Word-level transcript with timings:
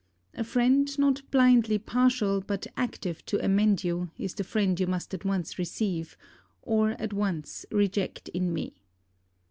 A 0.33 0.43
friend, 0.43 0.97
not 0.97 1.21
blindly 1.29 1.77
partial, 1.77 2.41
but 2.41 2.65
active 2.75 3.23
to 3.27 3.45
amend 3.45 3.83
you, 3.83 4.09
is 4.17 4.33
the 4.33 4.43
friend 4.43 4.79
you 4.79 4.87
must 4.87 5.13
at 5.13 5.25
once 5.25 5.59
receive 5.59 6.17
or 6.63 6.99
at 6.99 7.13
once 7.13 7.67
reject 7.69 8.27
in 8.29 8.51
me. 8.51 8.73